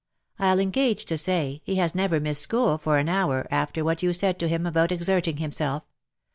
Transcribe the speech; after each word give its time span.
I'll 0.39 0.57
engage 0.59 1.05
to 1.05 1.15
say, 1.15 1.61
he 1.63 1.75
has 1.75 1.93
never 1.93 2.19
missed 2.19 2.41
school 2.41 2.79
for 2.79 2.97
an 2.97 3.07
hour, 3.07 3.45
after 3.51 3.83
what 3.83 4.01
you 4.01 4.13
said 4.13 4.39
to 4.39 4.47
him 4.47 4.65
about 4.65 4.91
exerting 4.91 5.37
himself. 5.37 5.85